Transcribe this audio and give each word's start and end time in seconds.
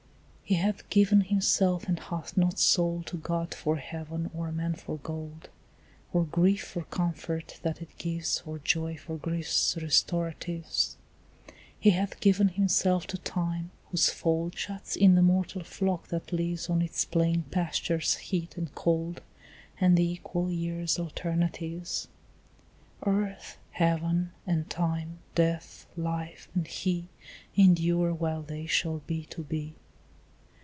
He 0.43 0.57
hath 0.57 0.89
given 0.89 1.21
himself 1.21 1.87
and 1.87 1.97
hath 1.97 2.35
not 2.35 2.59
sold 2.59 3.05
To 3.05 3.15
God 3.17 3.53
for 3.55 3.77
heaven 3.77 4.29
or 4.33 4.51
man 4.51 4.73
for 4.75 4.97
gold, 4.97 5.47
Or 6.11 6.25
grief 6.25 6.63
for 6.63 6.83
comfort 6.83 7.57
that 7.63 7.81
it 7.81 7.97
gives, 7.97 8.43
Or 8.45 8.59
joy 8.59 8.97
for 8.97 9.15
grief's 9.15 9.77
restoratives. 9.81 10.97
He 11.79 11.91
hath 11.91 12.19
given 12.19 12.49
himself 12.49 13.07
to 13.07 13.17
time, 13.19 13.71
whose 13.91 14.09
fold 14.09 14.57
Shuts 14.57 14.97
in 14.97 15.15
the 15.15 15.21
mortal 15.21 15.63
flock 15.63 16.09
that 16.09 16.33
lives 16.33 16.69
On 16.69 16.81
its 16.81 17.05
plain 17.05 17.43
pasture's 17.43 18.15
heat 18.17 18.57
and 18.57 18.75
cold 18.75 19.21
And 19.79 19.95
the 19.95 20.03
equal 20.03 20.51
year's 20.51 20.99
alternatives. 20.99 22.09
Earth, 23.05 23.57
heaven, 23.69 24.33
and 24.45 24.69
time, 24.69 25.19
death, 25.33 25.87
life, 25.95 26.49
and 26.53 26.67
he, 26.67 27.07
Endure 27.55 28.13
while 28.13 28.41
they 28.41 28.65
shall 28.65 28.99
be 29.07 29.23
to 29.27 29.43
be. 29.43 29.75